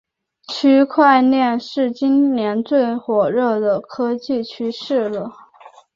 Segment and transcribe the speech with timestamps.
[0.47, 5.29] 区块链是今年最火热的科技趋势了